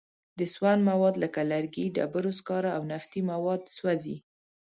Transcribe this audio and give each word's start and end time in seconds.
د 0.39 0.41
سون 0.53 0.79
مواد 0.89 1.15
لکه 1.23 1.41
لرګي، 1.51 1.85
ډبرو 1.95 2.31
سکاره 2.39 2.69
او 2.77 2.81
نفتي 2.91 3.21
مواد 3.31 3.61
سوځي. 3.75 4.17